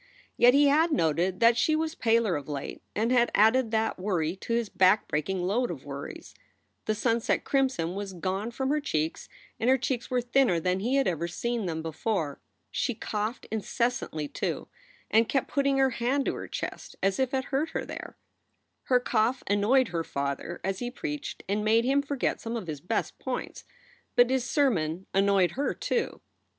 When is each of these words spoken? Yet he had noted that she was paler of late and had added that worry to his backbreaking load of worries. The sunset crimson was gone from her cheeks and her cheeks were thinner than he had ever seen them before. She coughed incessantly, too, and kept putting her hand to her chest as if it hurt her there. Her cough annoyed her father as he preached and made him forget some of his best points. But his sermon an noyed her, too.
Yet 0.35 0.55
he 0.55 0.65
had 0.65 0.91
noted 0.91 1.41
that 1.41 1.55
she 1.55 1.75
was 1.75 1.93
paler 1.93 2.35
of 2.35 2.49
late 2.49 2.81
and 2.95 3.11
had 3.11 3.29
added 3.35 3.69
that 3.69 3.99
worry 3.99 4.35
to 4.37 4.53
his 4.53 4.67
backbreaking 4.67 5.41
load 5.43 5.69
of 5.69 5.85
worries. 5.85 6.33
The 6.85 6.95
sunset 6.95 7.43
crimson 7.43 7.93
was 7.93 8.13
gone 8.13 8.49
from 8.49 8.69
her 8.71 8.81
cheeks 8.81 9.29
and 9.59 9.69
her 9.69 9.77
cheeks 9.77 10.09
were 10.09 10.19
thinner 10.19 10.59
than 10.59 10.79
he 10.79 10.95
had 10.95 11.07
ever 11.07 11.27
seen 11.27 11.67
them 11.67 11.83
before. 11.83 12.41
She 12.71 12.95
coughed 12.95 13.45
incessantly, 13.51 14.27
too, 14.27 14.69
and 15.11 15.29
kept 15.29 15.49
putting 15.49 15.77
her 15.77 15.91
hand 15.91 16.25
to 16.25 16.33
her 16.33 16.47
chest 16.47 16.95
as 17.03 17.19
if 17.19 17.31
it 17.31 17.45
hurt 17.53 17.69
her 17.69 17.85
there. 17.85 18.17
Her 18.85 18.99
cough 18.99 19.43
annoyed 19.45 19.89
her 19.89 20.03
father 20.03 20.59
as 20.63 20.79
he 20.79 20.89
preached 20.89 21.43
and 21.47 21.63
made 21.63 21.85
him 21.85 22.01
forget 22.01 22.41
some 22.41 22.55
of 22.57 22.65
his 22.65 22.81
best 22.81 23.19
points. 23.19 23.65
But 24.15 24.31
his 24.31 24.45
sermon 24.49 25.05
an 25.13 25.27
noyed 25.27 25.51
her, 25.51 25.75
too. 25.75 26.21